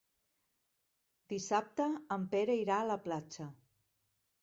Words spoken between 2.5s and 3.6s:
irà a la platja.